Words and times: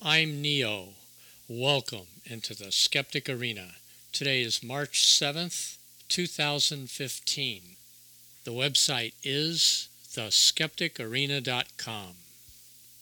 I'm 0.00 0.40
Neo. 0.40 0.90
Welcome 1.48 2.06
into 2.24 2.54
the 2.54 2.70
Skeptic 2.70 3.28
Arena. 3.28 3.70
Today 4.12 4.42
is 4.42 4.62
March 4.62 5.02
7th, 5.02 5.76
2015. 6.08 7.62
The 8.44 8.52
website 8.52 9.14
is 9.24 9.88
theskepticarena.com. 10.08 12.14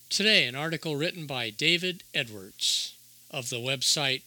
Today, 0.08 0.46
an 0.46 0.54
article 0.54 0.96
written 0.96 1.26
by 1.26 1.50
David 1.50 2.02
Edwards 2.14 2.94
of 3.30 3.50
the 3.50 3.56
website 3.56 4.22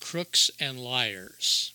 Crooks 0.00 0.50
and 0.58 0.80
Liars. 0.80 1.74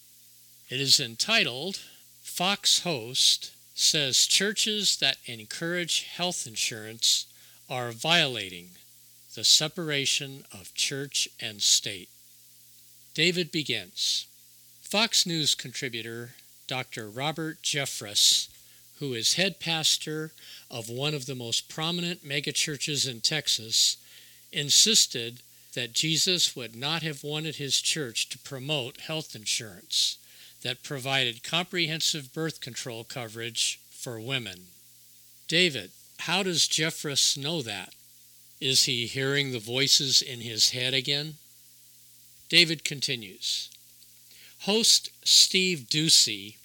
It 0.67 0.81
is 0.81 0.99
entitled 0.99 1.79
Fox 2.23 2.79
Host 2.79 3.51
Says 3.75 4.25
Churches 4.25 4.97
That 4.97 5.17
Encourage 5.25 6.05
Health 6.05 6.47
Insurance 6.47 7.27
Are 7.69 7.91
Violating 7.91 8.78
the 9.39 9.45
Separation 9.45 10.43
of 10.51 10.73
Church 10.73 11.29
and 11.39 11.61
State. 11.61 12.09
David 13.13 13.53
begins. 13.53 14.27
Fox 14.81 15.25
News 15.25 15.55
contributor 15.55 16.31
Dr. 16.67 17.07
Robert 17.07 17.61
Jeffress, 17.63 18.49
who 18.99 19.13
is 19.13 19.35
head 19.35 19.61
pastor 19.61 20.33
of 20.69 20.89
one 20.89 21.13
of 21.13 21.25
the 21.25 21.35
most 21.35 21.69
prominent 21.69 22.21
megachurches 22.21 23.09
in 23.09 23.21
Texas, 23.21 23.95
insisted 24.51 25.41
that 25.73 25.93
Jesus 25.93 26.53
would 26.53 26.75
not 26.75 27.01
have 27.01 27.23
wanted 27.23 27.55
his 27.55 27.79
church 27.79 28.27
to 28.27 28.39
promote 28.39 28.99
health 28.99 29.37
insurance 29.37 30.17
that 30.63 30.83
provided 30.83 31.45
comprehensive 31.45 32.33
birth 32.33 32.59
control 32.59 33.05
coverage 33.05 33.79
for 33.89 34.19
women. 34.19 34.65
David, 35.47 35.91
how 36.17 36.43
does 36.43 36.67
Jeffress 36.67 37.41
know 37.41 37.61
that? 37.61 37.93
Is 38.59 38.83
he 38.83 39.05
hearing 39.05 39.51
the 39.51 39.59
voices 39.59 40.21
in 40.21 40.41
his 40.41 40.71
head 40.71 40.93
again? 40.93 41.35
David 42.49 42.83
continues. 42.83 43.69
Host 44.61 45.09
Steve 45.23 45.85
Doocy 45.89 46.55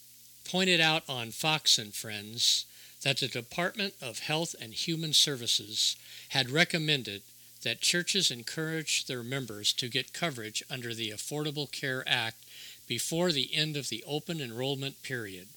pointed 0.45 0.81
out 0.81 1.05
on 1.09 1.31
Fox 1.31 1.79
and 1.79 1.95
Friends 1.95 2.67
that 3.03 3.19
the 3.19 3.29
Department 3.29 3.95
of 4.03 4.21
Health 4.21 4.57
and 4.61 4.73
Human 4.73 5.13
Services 5.13 5.97
had 6.31 6.51
recommended 6.51 7.23
that 7.63 7.81
churches 7.81 8.31
encourage 8.31 9.07
their 9.07 9.23
members 9.23 9.73
to 9.75 9.89
get 9.89 10.13
coverage 10.13 10.65
under 10.69 10.95
the 10.95 11.11
Affordable 11.11 11.71
Care 11.71 12.03
Act 12.07 12.45
before 12.89 13.31
the 13.31 13.55
end 13.55 13.77
of 13.77 13.89
the 13.89 14.03
open 14.07 14.41
enrollment 14.41 15.03
period. 15.03 15.49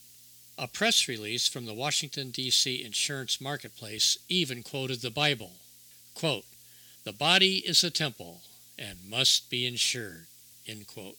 A 0.57 0.67
press 0.67 1.07
release 1.07 1.47
from 1.47 1.65
the 1.65 1.73
Washington, 1.73 2.29
D.C. 2.31 2.83
insurance 2.83 3.41
marketplace 3.41 4.17
even 4.29 4.61
quoted 4.61 5.01
the 5.01 5.09
Bible. 5.09 5.53
Quote, 6.17 6.45
the 7.03 7.13
body 7.13 7.57
is 7.57 7.83
a 7.83 7.91
temple 7.91 8.41
and 8.75 8.97
must 9.07 9.51
be 9.51 9.67
insured. 9.67 10.25
End 10.65 10.87
quote. 10.87 11.15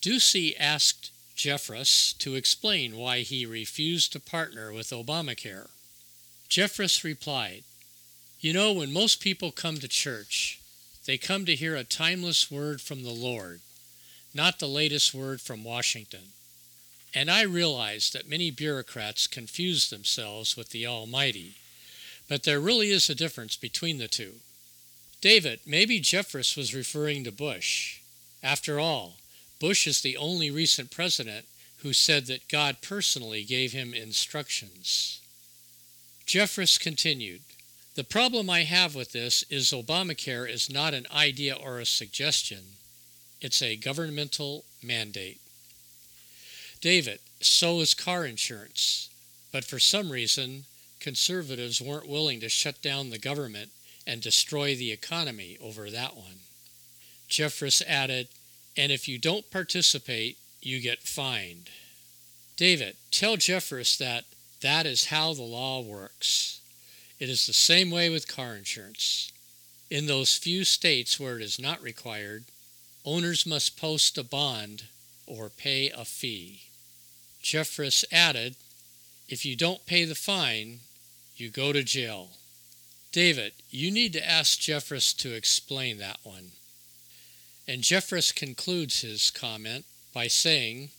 Doocy 0.00 0.54
asked 0.56 1.10
Jeffress 1.34 2.16
to 2.18 2.36
explain 2.36 2.96
why 2.96 3.22
he 3.22 3.44
refused 3.44 4.12
to 4.12 4.20
partner 4.20 4.72
with 4.72 4.90
Obamacare. 4.90 5.70
Jeffress 6.48 7.02
replied, 7.02 7.64
You 8.38 8.52
know, 8.52 8.72
when 8.72 8.92
most 8.92 9.20
people 9.20 9.50
come 9.50 9.78
to 9.78 9.88
church, 9.88 10.60
they 11.06 11.18
come 11.18 11.44
to 11.46 11.56
hear 11.56 11.74
a 11.74 11.82
timeless 11.82 12.52
word 12.52 12.80
from 12.80 13.02
the 13.02 13.10
Lord, 13.10 13.62
not 14.32 14.60
the 14.60 14.68
latest 14.68 15.12
word 15.12 15.40
from 15.40 15.64
Washington. 15.64 16.34
And 17.12 17.32
I 17.32 17.42
realize 17.42 18.10
that 18.10 18.30
many 18.30 18.52
bureaucrats 18.52 19.26
confuse 19.26 19.90
themselves 19.90 20.56
with 20.56 20.68
the 20.68 20.86
Almighty 20.86 21.56
but 22.30 22.44
there 22.44 22.60
really 22.60 22.92
is 22.92 23.10
a 23.10 23.14
difference 23.14 23.56
between 23.56 23.98
the 23.98 24.06
two. 24.06 24.34
David, 25.20 25.58
maybe 25.66 26.00
Jeffress 26.00 26.56
was 26.56 26.72
referring 26.72 27.24
to 27.24 27.32
Bush. 27.32 27.98
After 28.40 28.78
all, 28.78 29.14
Bush 29.58 29.84
is 29.84 30.00
the 30.00 30.16
only 30.16 30.48
recent 30.48 30.92
president 30.92 31.46
who 31.78 31.92
said 31.92 32.26
that 32.26 32.48
God 32.48 32.76
personally 32.82 33.42
gave 33.42 33.72
him 33.72 33.92
instructions. 33.92 35.20
Jeffress 36.24 36.78
continued, 36.78 37.40
The 37.96 38.04
problem 38.04 38.48
I 38.48 38.62
have 38.62 38.94
with 38.94 39.10
this 39.10 39.42
is 39.50 39.72
Obamacare 39.72 40.48
is 40.48 40.70
not 40.70 40.94
an 40.94 41.08
idea 41.12 41.56
or 41.56 41.80
a 41.80 41.84
suggestion, 41.84 42.76
it's 43.40 43.60
a 43.60 43.74
governmental 43.74 44.64
mandate. 44.84 45.40
David, 46.80 47.18
so 47.40 47.80
is 47.80 47.92
car 47.92 48.24
insurance, 48.24 49.10
but 49.50 49.64
for 49.64 49.80
some 49.80 50.12
reason, 50.12 50.66
conservatives 51.00 51.80
weren't 51.80 52.08
willing 52.08 52.40
to 52.40 52.48
shut 52.48 52.80
down 52.82 53.10
the 53.10 53.18
government 53.18 53.70
and 54.06 54.20
destroy 54.20 54.74
the 54.74 54.92
economy 54.92 55.56
over 55.62 55.90
that 55.90 56.16
one. 56.16 56.40
Jeffress 57.28 57.82
added, 57.86 58.28
and 58.76 58.90
if 58.90 59.08
you 59.08 59.18
don't 59.18 59.50
participate, 59.50 60.36
you 60.60 60.80
get 60.80 61.02
fined. 61.02 61.70
David, 62.56 62.96
tell 63.10 63.36
Jeffress 63.36 63.96
that 63.98 64.24
that 64.60 64.84
is 64.84 65.06
how 65.06 65.32
the 65.32 65.42
law 65.42 65.80
works. 65.80 66.60
It 67.18 67.28
is 67.28 67.46
the 67.46 67.52
same 67.52 67.90
way 67.90 68.10
with 68.10 68.28
car 68.28 68.54
insurance. 68.56 69.32
In 69.90 70.06
those 70.06 70.36
few 70.36 70.64
states 70.64 71.18
where 71.18 71.36
it 71.36 71.42
is 71.42 71.60
not 71.60 71.82
required, 71.82 72.44
owners 73.04 73.46
must 73.46 73.80
post 73.80 74.18
a 74.18 74.24
bond 74.24 74.84
or 75.26 75.48
pay 75.48 75.90
a 75.90 76.04
fee. 76.04 76.62
Jeffress 77.42 78.04
added, 78.12 78.56
if 79.28 79.44
you 79.44 79.56
don't 79.56 79.86
pay 79.86 80.04
the 80.04 80.14
fine, 80.14 80.80
you 81.40 81.50
go 81.50 81.72
to 81.72 81.82
jail. 81.82 82.28
David, 83.12 83.52
you 83.70 83.90
need 83.90 84.12
to 84.12 84.28
ask 84.28 84.60
Jeffress 84.60 85.16
to 85.18 85.34
explain 85.34 85.98
that 85.98 86.18
one. 86.22 86.52
And 87.66 87.82
Jeffress 87.82 88.34
concludes 88.34 89.00
his 89.00 89.30
comment 89.30 89.84
by 90.12 90.26
saying, 90.26 90.90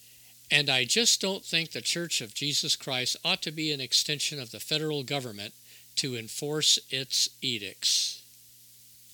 And 0.50 0.69
I 0.69 0.85
just 0.85 1.22
don't 1.22 1.44
think 1.44 1.72
the 1.72 1.81
Church 1.81 2.22
of 2.22 2.34
Jesus 2.34 2.75
Christ 2.75 3.18
ought 3.24 3.41
to 3.44 3.51
be 3.51 3.72
an 3.72 3.81
extension 3.81 4.40
of 4.40 4.51
the 4.51 4.59
federal 4.59 5.03
government 5.03 5.53
to 5.97 6.16
enforce 6.16 6.80
its 6.90 7.30
edicts. 7.41 8.22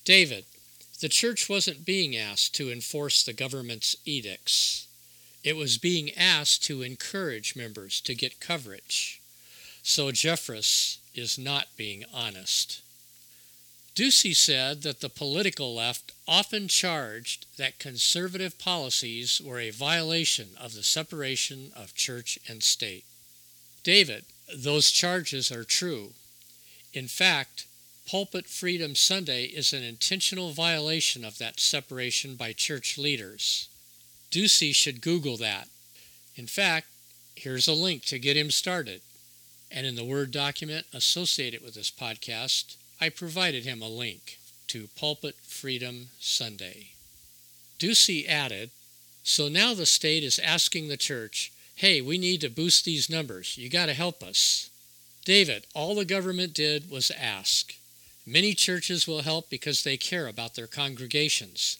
David, 0.04 0.46
the 1.00 1.10
church 1.10 1.48
wasn't 1.50 1.86
being 1.86 2.16
asked 2.16 2.56
to 2.56 2.72
enforce 2.72 3.24
the 3.24 3.34
government's 3.34 3.96
edicts. 4.06 4.88
It 5.44 5.56
was 5.56 5.78
being 5.78 6.12
asked 6.16 6.64
to 6.66 6.82
encourage 6.82 7.56
members 7.56 8.02
to 8.02 8.16
get 8.16 8.40
coverage. 8.40 9.22
So 9.84 10.12
Jeffress 10.12 10.98
is 11.18 11.38
not 11.38 11.68
being 11.76 12.04
honest. 12.14 12.82
Doocy 13.96 14.36
said 14.36 14.84
that 14.84 15.02
the 15.02 15.10
political 15.10 15.74
left 15.74 16.12
often 16.28 16.68
charged 16.68 17.48
that 17.58 17.80
conservative 17.80 18.60
policies 18.60 19.42
were 19.44 19.60
a 19.60 19.72
violation 19.72 20.50
of 20.62 20.76
the 20.76 20.84
separation 20.84 21.72
of 21.76 21.96
church 21.96 22.38
and 22.48 22.62
state. 22.62 23.06
David, 23.84 24.26
those 24.56 24.92
charges 24.92 25.52
are 25.52 25.64
true. 25.64 26.12
In 26.94 27.08
fact, 27.08 27.66
Pulpit 28.08 28.46
Freedom 28.46 28.96
Sunday 28.96 29.46
is 29.46 29.74
an 29.74 29.84
intentional 29.84 30.52
violation 30.52 31.26
of 31.26 31.40
that 31.40 31.60
separation 31.60 32.36
by 32.36 32.54
church 32.54 32.98
leaders. 32.98 33.68
Doocy 34.32 34.76
should 34.76 35.02
Google 35.02 35.38
that. 35.38 35.68
In 36.36 36.48
fact, 36.48 36.88
here's 37.36 37.68
a 37.68 37.74
link 37.74 38.06
to 38.06 38.20
get 38.20 38.38
him 38.38 38.52
started. 38.52 39.02
And 39.72 39.86
in 39.86 39.96
the 39.96 40.06
Word 40.06 40.32
document 40.32 40.86
associated 40.94 41.62
with 41.62 41.76
this 41.76 41.92
podcast, 41.92 42.76
I 43.00 43.10
provided 43.10 43.66
him 43.66 43.82
a 43.82 43.90
link. 43.90 44.38
to 44.68 44.90
Pulpit 45.00 45.36
Freedom 45.48 46.10
Sunday. 46.20 46.92
Doocy 47.80 48.28
added, 48.28 48.72
So 49.24 49.48
now 49.48 49.74
the 49.74 49.86
state 49.86 50.24
is 50.24 50.40
asking 50.40 50.88
the 50.88 50.98
church, 50.98 51.52
hey, 51.76 52.02
we 52.02 52.18
need 52.18 52.42
to 52.42 52.50
boost 52.50 52.84
these 52.84 53.10
numbers. 53.10 53.58
You 53.58 53.70
got 53.70 53.86
to 53.86 53.94
help 53.94 54.22
us. 54.24 54.70
David, 55.24 55.68
all 55.74 55.96
the 55.96 56.06
government 56.06 56.54
did 56.54 56.90
was 56.90 57.12
ask. 57.12 57.76
Many 58.26 58.54
churches 58.54 59.08
will 59.08 59.22
help 59.22 59.50
because 59.50 59.84
they 59.84 59.96
care 59.96 60.28
about 60.28 60.56
their 60.56 60.68
congregations. 60.68 61.78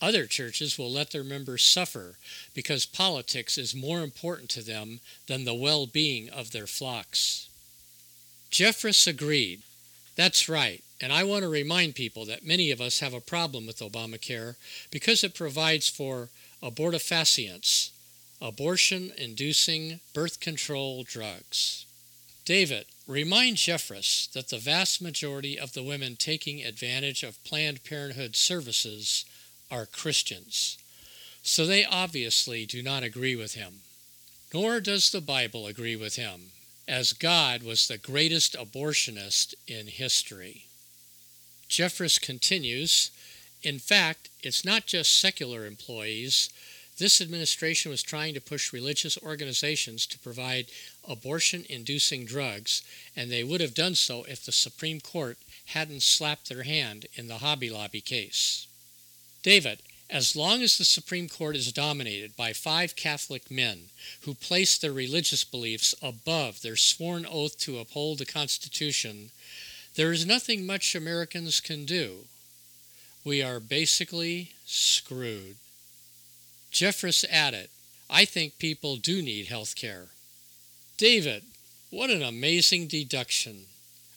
Other 0.00 0.26
churches 0.26 0.76
will 0.76 0.90
let 0.90 1.10
their 1.10 1.24
members 1.24 1.62
suffer 1.62 2.16
because 2.54 2.84
politics 2.84 3.56
is 3.56 3.74
more 3.74 4.02
important 4.02 4.50
to 4.50 4.62
them 4.62 5.00
than 5.26 5.44
the 5.44 5.54
well 5.54 5.86
being 5.86 6.28
of 6.28 6.50
their 6.50 6.66
flocks. 6.66 7.48
Jeffress 8.50 9.06
agreed. 9.06 9.62
That's 10.14 10.48
right, 10.48 10.82
and 11.00 11.12
I 11.12 11.24
want 11.24 11.42
to 11.42 11.48
remind 11.48 11.94
people 11.94 12.24
that 12.26 12.44
many 12.44 12.70
of 12.70 12.80
us 12.80 13.00
have 13.00 13.12
a 13.14 13.20
problem 13.20 13.66
with 13.66 13.80
Obamacare 13.80 14.56
because 14.90 15.22
it 15.22 15.34
provides 15.34 15.88
for 15.88 16.28
abortifacients, 16.62 17.90
abortion 18.40 19.12
inducing 19.16 20.00
birth 20.14 20.40
control 20.40 21.04
drugs. 21.04 21.84
David, 22.46 22.86
remind 23.06 23.56
Jeffress 23.56 24.30
that 24.32 24.48
the 24.48 24.58
vast 24.58 25.02
majority 25.02 25.58
of 25.58 25.72
the 25.72 25.82
women 25.82 26.16
taking 26.16 26.62
advantage 26.62 27.22
of 27.22 27.42
Planned 27.44 27.82
Parenthood 27.84 28.36
services 28.36 29.24
are 29.70 29.86
Christians, 29.86 30.78
so 31.42 31.66
they 31.66 31.84
obviously 31.84 32.66
do 32.66 32.82
not 32.82 33.02
agree 33.02 33.36
with 33.36 33.54
him. 33.54 33.80
Nor 34.54 34.80
does 34.80 35.10
the 35.10 35.20
Bible 35.20 35.66
agree 35.66 35.96
with 35.96 36.16
him, 36.16 36.52
as 36.88 37.12
God 37.12 37.62
was 37.62 37.88
the 37.88 37.98
greatest 37.98 38.54
abortionist 38.54 39.54
in 39.66 39.88
history. 39.88 40.66
Jeffress 41.68 42.20
continues 42.20 43.10
In 43.62 43.78
fact, 43.78 44.28
it's 44.42 44.64
not 44.64 44.86
just 44.86 45.18
secular 45.18 45.66
employees. 45.66 46.50
This 46.98 47.20
administration 47.20 47.90
was 47.90 48.02
trying 48.02 48.32
to 48.34 48.40
push 48.40 48.72
religious 48.72 49.18
organizations 49.18 50.06
to 50.06 50.18
provide 50.18 50.66
abortion 51.06 51.66
inducing 51.68 52.24
drugs, 52.24 52.82
and 53.14 53.30
they 53.30 53.44
would 53.44 53.60
have 53.60 53.74
done 53.74 53.94
so 53.94 54.24
if 54.24 54.44
the 54.44 54.52
Supreme 54.52 55.00
Court 55.00 55.36
hadn't 55.66 56.02
slapped 56.02 56.48
their 56.48 56.62
hand 56.62 57.06
in 57.14 57.26
the 57.28 57.38
Hobby 57.38 57.68
Lobby 57.68 58.00
case. 58.00 58.65
David, 59.46 59.78
as 60.10 60.34
long 60.34 60.60
as 60.60 60.76
the 60.76 60.84
Supreme 60.84 61.28
Court 61.28 61.54
is 61.54 61.70
dominated 61.70 62.36
by 62.36 62.52
five 62.52 62.96
Catholic 62.96 63.48
men 63.48 63.90
who 64.22 64.34
place 64.34 64.76
their 64.76 64.92
religious 64.92 65.44
beliefs 65.44 65.94
above 66.02 66.62
their 66.62 66.74
sworn 66.74 67.24
oath 67.24 67.56
to 67.58 67.78
uphold 67.78 68.18
the 68.18 68.26
Constitution, 68.26 69.30
there 69.94 70.10
is 70.10 70.26
nothing 70.26 70.66
much 70.66 70.96
Americans 70.96 71.60
can 71.60 71.84
do. 71.84 72.24
We 73.24 73.40
are 73.40 73.60
basically 73.60 74.50
screwed. 74.64 75.54
Jeffress 76.72 77.24
added, 77.30 77.68
I 78.10 78.24
think 78.24 78.58
people 78.58 78.96
do 78.96 79.22
need 79.22 79.46
health 79.46 79.76
care. 79.76 80.06
David, 80.96 81.44
what 81.90 82.10
an 82.10 82.24
amazing 82.24 82.88
deduction. 82.88 83.66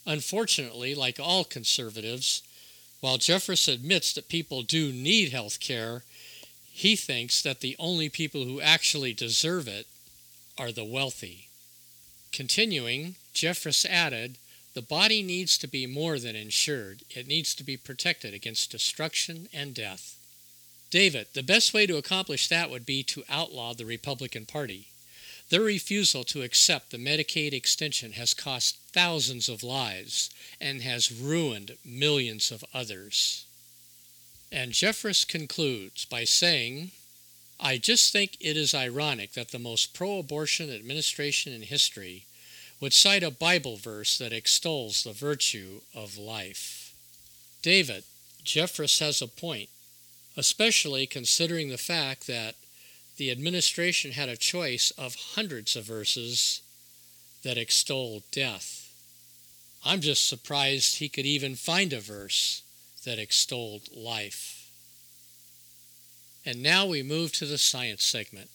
Unfortunately, 0.08 0.96
like 0.96 1.20
all 1.20 1.44
conservatives, 1.44 2.42
while 3.02 3.18
Jeffress 3.18 3.72
admits 3.72 4.14
that 4.14 4.30
people 4.30 4.62
do 4.62 4.92
need 4.92 5.32
health 5.32 5.60
care, 5.60 6.04
he 6.72 6.96
thinks 6.96 7.42
that 7.42 7.62
the 7.62 7.76
only 7.80 8.10
people 8.10 8.46
who 8.46 8.62
actually 8.62 9.14
deserve 9.14 9.68
it 9.68 9.88
are 10.58 10.72
the 10.72 10.84
wealthy. 10.84 11.48
Continuing, 12.32 13.16
Jeffress 13.34 13.86
added, 13.86 14.38
the 14.74 14.82
body 14.82 15.24
needs 15.24 15.58
to 15.58 15.68
be 15.68 15.88
more 15.88 16.20
than 16.20 16.36
insured. 16.36 17.02
It 17.10 17.28
needs 17.28 17.56
to 17.56 17.64
be 17.64 17.76
protected 17.76 18.34
against 18.34 18.72
destruction 18.72 19.48
and 19.54 19.74
death. 19.74 20.18
David, 20.92 21.28
the 21.34 21.44
best 21.44 21.74
way 21.74 21.86
to 21.86 21.98
accomplish 21.98 22.48
that 22.48 22.70
would 22.70 22.86
be 22.86 23.04
to 23.04 23.24
outlaw 23.30 23.74
the 23.74 23.86
Republican 23.86 24.46
Party. 24.46 24.89
Their 25.50 25.62
refusal 25.62 26.24
to 26.26 26.44
accept 26.44 26.92
the 26.92 26.98
Medicaid 26.98 27.54
extension 27.54 28.14
has 28.14 28.34
cost 28.34 28.78
thousands 28.94 29.50
of 29.50 29.64
lives 29.64 30.30
and 30.62 30.82
has 30.84 31.12
ruined 31.12 31.78
millions 31.84 32.52
of 32.52 32.64
others. 32.74 33.46
And 34.52 34.74
Jeffress 34.74 35.28
concludes 35.28 36.06
by 36.06 36.24
saying, 36.24 36.92
I 37.60 37.78
just 37.78 38.14
think 38.14 38.38
it 38.40 38.56
is 38.56 38.74
ironic 38.74 39.34
that 39.34 39.50
the 39.50 39.60
most 39.60 39.94
pro 39.94 40.20
abortion 40.20 40.70
administration 40.70 41.52
in 41.52 41.64
history 41.64 42.26
would 42.80 42.94
cite 42.94 43.24
a 43.24 43.32
Bible 43.32 43.76
verse 43.76 44.18
that 44.18 44.32
extols 44.32 45.04
the 45.04 45.14
virtue 45.14 45.82
of 45.94 46.18
life. 46.18 46.94
David, 47.62 48.04
Jeffress 48.46 49.00
has 49.00 49.22
a 49.22 49.28
point, 49.28 49.70
especially 50.38 51.06
considering 51.06 51.70
the 51.70 51.78
fact 51.78 52.26
that 52.28 52.56
the 53.20 53.30
administration 53.30 54.14
had 54.14 54.30
a 54.30 54.38
choice 54.38 54.92
of 54.92 55.14
hundreds 55.36 55.76
of 55.76 55.84
verses 55.84 56.62
that 57.44 57.58
extol 57.58 58.24
death. 58.32 58.94
I'm 59.84 60.00
just 60.00 60.26
surprised 60.26 60.96
he 60.96 61.10
could 61.10 61.26
even 61.26 61.56
find 61.56 61.92
a 61.92 62.00
verse 62.00 62.64
that 63.04 63.20
extolled 63.20 63.94
life. 63.94 64.70
And 66.46 66.64
now 66.64 66.86
we 66.86 67.04
move 67.04 67.34
to 67.34 67.46
the 67.46 67.58
science 67.58 68.06
segment. 68.06 68.50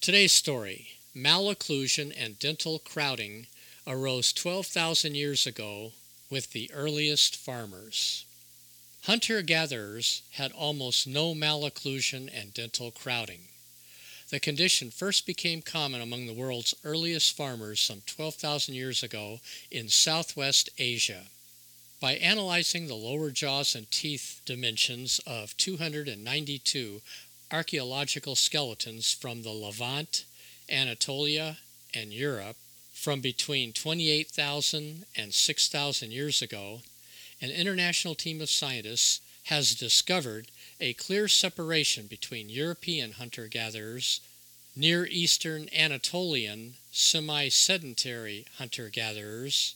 Today's 0.00 0.32
story 0.32 0.88
malocclusion 1.14 2.14
and 2.18 2.38
dental 2.38 2.78
crowding 2.78 3.46
arose 3.86 4.32
12,000 4.32 5.14
years 5.14 5.46
ago 5.46 5.92
with 6.30 6.52
the 6.52 6.70
earliest 6.72 7.36
farmers. 7.36 8.24
Hunter 9.02 9.42
gatherers 9.42 10.22
had 10.32 10.50
almost 10.52 11.06
no 11.06 11.34
malocclusion 11.34 12.30
and 12.32 12.54
dental 12.54 12.90
crowding. 12.90 13.48
The 14.28 14.40
condition 14.40 14.90
first 14.90 15.24
became 15.24 15.62
common 15.62 16.00
among 16.00 16.26
the 16.26 16.32
world's 16.32 16.74
earliest 16.82 17.36
farmers 17.36 17.80
some 17.80 18.02
12,000 18.06 18.74
years 18.74 19.04
ago 19.04 19.40
in 19.70 19.88
Southwest 19.88 20.68
Asia. 20.78 21.26
By 22.00 22.16
analyzing 22.16 22.88
the 22.88 22.94
lower 22.94 23.30
jaws 23.30 23.76
and 23.76 23.88
teeth 23.90 24.40
dimensions 24.44 25.20
of 25.26 25.56
292 25.56 27.02
archaeological 27.52 28.34
skeletons 28.34 29.12
from 29.12 29.42
the 29.42 29.52
Levant, 29.52 30.24
Anatolia, 30.68 31.58
and 31.94 32.12
Europe 32.12 32.56
from 32.92 33.20
between 33.20 33.72
28,000 33.72 35.06
and 35.14 35.32
6,000 35.32 36.10
years 36.10 36.42
ago, 36.42 36.80
an 37.40 37.50
international 37.50 38.16
team 38.16 38.40
of 38.40 38.50
scientists 38.50 39.20
has 39.44 39.76
discovered 39.76 40.48
a 40.80 40.92
clear 40.94 41.28
separation 41.28 42.06
between 42.06 42.48
European 42.48 43.12
hunter 43.12 43.48
gatherers, 43.48 44.20
Near 44.78 45.06
Eastern 45.06 45.70
Anatolian 45.74 46.74
semi 46.92 47.48
sedentary 47.48 48.44
hunter 48.58 48.90
gatherers, 48.90 49.74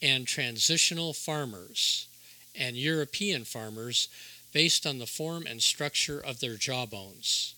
and 0.00 0.28
transitional 0.28 1.12
farmers, 1.12 2.06
and 2.54 2.76
European 2.76 3.44
farmers 3.44 4.08
based 4.52 4.86
on 4.86 4.98
the 4.98 5.06
form 5.06 5.44
and 5.46 5.60
structure 5.60 6.20
of 6.20 6.38
their 6.38 6.54
jawbones. 6.54 7.54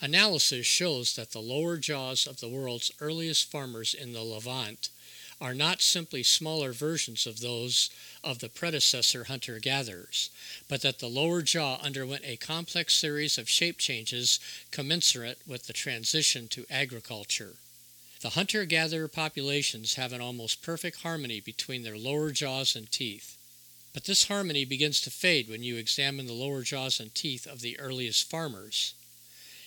Analysis 0.00 0.64
shows 0.66 1.14
that 1.16 1.32
the 1.32 1.40
lower 1.40 1.76
jaws 1.76 2.26
of 2.26 2.40
the 2.40 2.48
world's 2.48 2.90
earliest 3.00 3.50
farmers 3.50 3.92
in 3.92 4.12
the 4.12 4.22
Levant 4.22 4.88
are 5.40 5.54
not 5.54 5.82
simply 5.82 6.22
smaller 6.22 6.72
versions 6.72 7.26
of 7.26 7.40
those 7.40 7.90
of 8.24 8.38
the 8.38 8.48
predecessor 8.48 9.24
hunter 9.24 9.58
gatherers, 9.58 10.30
but 10.68 10.82
that 10.82 10.98
the 10.98 11.08
lower 11.08 11.42
jaw 11.42 11.78
underwent 11.82 12.24
a 12.24 12.36
complex 12.36 12.94
series 12.94 13.38
of 13.38 13.48
shape 13.48 13.78
changes 13.78 14.40
commensurate 14.70 15.38
with 15.46 15.66
the 15.66 15.72
transition 15.72 16.48
to 16.48 16.66
agriculture. 16.70 17.56
The 18.20 18.30
hunter 18.30 18.64
gatherer 18.64 19.08
populations 19.08 19.94
have 19.94 20.12
an 20.12 20.20
almost 20.20 20.62
perfect 20.62 21.02
harmony 21.02 21.40
between 21.40 21.84
their 21.84 21.96
lower 21.96 22.32
jaws 22.32 22.74
and 22.74 22.90
teeth. 22.90 23.36
But 23.94 24.04
this 24.04 24.24
harmony 24.24 24.64
begins 24.64 25.00
to 25.02 25.10
fade 25.10 25.48
when 25.48 25.62
you 25.62 25.76
examine 25.76 26.26
the 26.26 26.32
lower 26.32 26.62
jaws 26.62 27.00
and 27.00 27.14
teeth 27.14 27.46
of 27.46 27.60
the 27.60 27.78
earliest 27.78 28.28
farmers. 28.28 28.94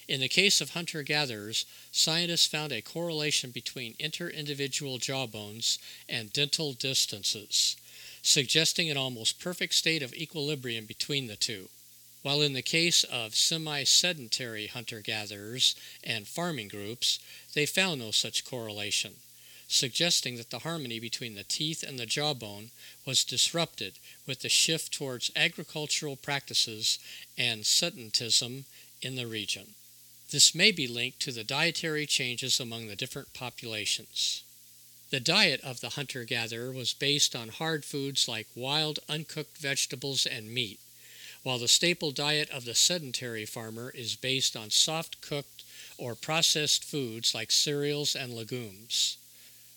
In 0.08 0.20
the 0.20 0.28
case 0.28 0.60
of 0.60 0.72
hunter 0.72 1.04
gatherers, 1.04 1.66
scientists 1.92 2.46
found 2.46 2.74
a 2.74 2.82
correlation 2.82 3.52
between 3.52 3.96
inter 3.98 4.30
interindividual 4.30 5.00
jawbones 5.00 5.80
and 6.10 6.34
dental 6.34 6.74
distances, 6.74 7.78
suggesting 8.22 8.90
an 8.90 8.98
almost 8.98 9.40
perfect 9.40 9.74
state 9.74 10.04
of 10.04 10.14
equilibrium 10.14 10.86
between 10.86 11.28
the 11.28 11.36
two. 11.36 11.70
While 12.22 12.42
in 12.42 12.54
the 12.54 12.62
case 12.62 13.04
of 13.04 13.36
semi 13.36 13.84
sedentary 13.84 14.68
hunter 14.68 15.02
gatherers 15.02 15.76
and 16.04 16.28
farming 16.28 16.68
groups, 16.68 17.20
they 17.56 17.66
found 17.66 18.00
no 18.00 18.12
such 18.12 18.46
correlation, 18.46 19.16
suggesting 19.68 20.36
that 20.38 20.52
the 20.52 20.60
harmony 20.60 21.00
between 21.00 21.34
the 21.34 21.44
teeth 21.44 21.82
and 21.82 21.98
the 21.98 22.06
jawbone 22.06 22.70
was 23.06 23.24
disrupted 23.24 23.94
with 24.28 24.42
the 24.42 24.50
shift 24.50 24.94
towards 24.94 25.32
agricultural 25.36 26.16
practices 26.16 27.00
and 27.38 27.64
sedentism 27.64 28.66
in 29.02 29.16
the 29.16 29.26
region. 29.26 29.74
This 30.30 30.54
may 30.54 30.72
be 30.72 30.88
linked 30.88 31.20
to 31.22 31.32
the 31.32 31.44
dietary 31.44 32.06
changes 32.06 32.60
among 32.60 32.88
the 32.88 32.96
different 32.96 33.34
populations. 33.34 34.44
The 35.12 35.20
diet 35.20 35.60
of 35.60 35.82
the 35.82 35.90
hunter 35.90 36.24
gatherer 36.24 36.72
was 36.72 36.94
based 36.94 37.36
on 37.36 37.50
hard 37.50 37.84
foods 37.84 38.30
like 38.30 38.48
wild, 38.56 39.00
uncooked 39.10 39.58
vegetables 39.58 40.26
and 40.26 40.50
meat, 40.50 40.80
while 41.44 41.60
the 41.60 41.68
staple 41.68 42.12
diet 42.12 42.50
of 42.50 42.64
the 42.64 42.74
sedentary 42.74 43.46
farmer 43.46 43.90
is 43.90 44.16
based 44.16 44.56
on 44.56 44.72
soft 44.72 45.20
cooked 45.20 45.64
or 45.98 46.16
processed 46.16 46.86
foods 46.86 47.36
like 47.36 47.52
cereals 47.52 48.16
and 48.16 48.34
legumes. 48.34 49.18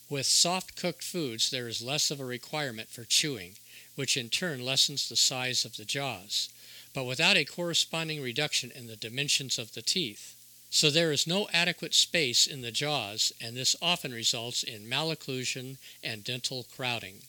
With 0.08 0.26
soft 0.26 0.76
cooked 0.76 1.02
foods, 1.02 1.50
there 1.50 1.66
is 1.66 1.82
less 1.82 2.12
of 2.12 2.20
a 2.20 2.24
requirement 2.24 2.88
for 2.88 3.04
chewing, 3.04 3.56
which 3.96 4.16
in 4.16 4.28
turn 4.28 4.64
lessens 4.64 5.08
the 5.08 5.16
size 5.16 5.64
of 5.64 5.76
the 5.76 5.84
jaws, 5.84 6.48
but 6.92 7.06
without 7.06 7.36
a 7.36 7.44
corresponding 7.44 8.22
reduction 8.22 8.70
in 8.70 8.86
the 8.86 8.94
dimensions 8.94 9.58
of 9.58 9.74
the 9.74 9.82
teeth. 9.82 10.36
So 10.74 10.90
there 10.90 11.12
is 11.12 11.24
no 11.24 11.46
adequate 11.52 11.94
space 11.94 12.48
in 12.48 12.60
the 12.60 12.72
jaws, 12.72 13.32
and 13.40 13.56
this 13.56 13.76
often 13.80 14.12
results 14.12 14.64
in 14.64 14.90
malocclusion 14.90 15.76
and 16.02 16.24
dental 16.24 16.66
crowding. 16.74 17.20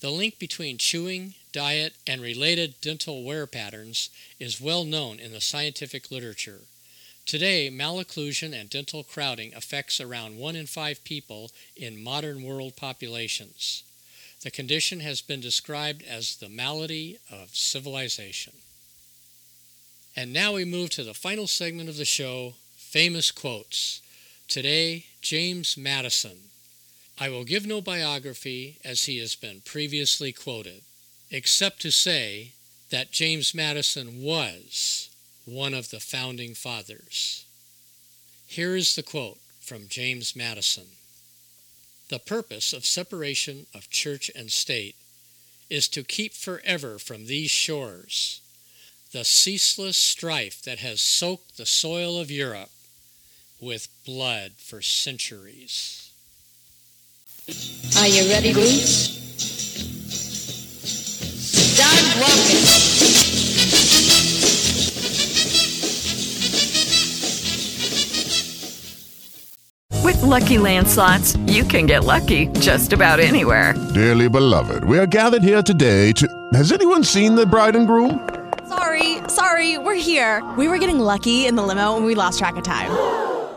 The 0.00 0.10
link 0.10 0.38
between 0.38 0.76
chewing, 0.76 1.32
diet, 1.52 1.94
and 2.06 2.20
related 2.20 2.74
dental 2.82 3.24
wear 3.24 3.46
patterns 3.46 4.10
is 4.38 4.60
well 4.60 4.84
known 4.84 5.20
in 5.20 5.32
the 5.32 5.40
scientific 5.40 6.10
literature. 6.10 6.60
Today, 7.24 7.70
malocclusion 7.72 8.52
and 8.52 8.68
dental 8.68 9.02
crowding 9.02 9.54
affects 9.54 9.98
around 9.98 10.36
1 10.36 10.54
in 10.54 10.66
5 10.66 11.02
people 11.02 11.50
in 11.74 12.04
modern 12.04 12.42
world 12.42 12.76
populations. 12.76 13.84
The 14.42 14.50
condition 14.50 15.00
has 15.00 15.22
been 15.22 15.40
described 15.40 16.02
as 16.02 16.36
the 16.36 16.50
malady 16.50 17.16
of 17.30 17.56
civilization. 17.56 18.52
And 20.14 20.30
now 20.30 20.52
we 20.52 20.66
move 20.66 20.90
to 20.90 21.04
the 21.04 21.14
final 21.14 21.46
segment 21.46 21.88
of 21.88 21.96
the 21.96 22.04
show 22.04 22.52
Famous 22.92 23.30
quotes. 23.30 24.02
Today, 24.48 25.06
James 25.22 25.78
Madison. 25.78 26.50
I 27.18 27.30
will 27.30 27.44
give 27.44 27.64
no 27.64 27.80
biography 27.80 28.76
as 28.84 29.04
he 29.04 29.16
has 29.20 29.34
been 29.34 29.62
previously 29.64 30.30
quoted, 30.30 30.82
except 31.30 31.80
to 31.80 31.90
say 31.90 32.52
that 32.90 33.10
James 33.10 33.54
Madison 33.54 34.22
was 34.22 35.08
one 35.46 35.72
of 35.72 35.88
the 35.88 36.00
founding 36.00 36.52
fathers. 36.52 37.46
Here 38.46 38.76
is 38.76 38.94
the 38.94 39.02
quote 39.02 39.38
from 39.58 39.88
James 39.88 40.36
Madison 40.36 40.88
The 42.10 42.18
purpose 42.18 42.74
of 42.74 42.84
separation 42.84 43.64
of 43.74 43.88
church 43.88 44.30
and 44.36 44.52
state 44.52 44.96
is 45.70 45.88
to 45.88 46.04
keep 46.04 46.34
forever 46.34 46.98
from 46.98 47.24
these 47.24 47.50
shores 47.50 48.42
the 49.12 49.24
ceaseless 49.24 49.96
strife 49.96 50.60
that 50.60 50.80
has 50.80 51.00
soaked 51.00 51.56
the 51.56 51.64
soil 51.64 52.18
of 52.18 52.30
Europe 52.30 52.68
with 53.62 53.86
blood 54.04 54.50
for 54.56 54.82
centuries. 54.82 56.10
Are 57.96 58.08
you 58.08 58.28
ready, 58.28 58.52
Bruce? 58.52 59.20
Start 61.72 62.20
walking. 62.20 62.62
With 70.04 70.20
Lucky 70.22 70.58
Land 70.58 70.88
slots, 70.88 71.36
you 71.46 71.62
can 71.62 71.86
get 71.86 72.04
lucky 72.04 72.48
just 72.58 72.92
about 72.92 73.20
anywhere. 73.20 73.74
Dearly 73.94 74.28
beloved, 74.28 74.82
we 74.82 74.98
are 74.98 75.06
gathered 75.06 75.44
here 75.44 75.62
today 75.62 76.10
to. 76.12 76.26
Has 76.54 76.72
anyone 76.72 77.04
seen 77.04 77.36
the 77.36 77.46
bride 77.46 77.76
and 77.76 77.86
groom? 77.86 78.28
Sorry, 78.68 79.18
sorry, 79.28 79.78
we're 79.78 79.94
here. 79.94 80.42
We 80.58 80.66
were 80.66 80.78
getting 80.78 80.98
lucky 80.98 81.46
in 81.46 81.54
the 81.54 81.62
limo 81.62 81.96
and 81.96 82.04
we 82.04 82.16
lost 82.16 82.40
track 82.40 82.56
of 82.56 82.64
time. 82.64 83.31